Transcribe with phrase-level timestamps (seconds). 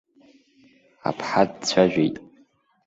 [1.09, 2.15] Аԥҳа дцәажәеит.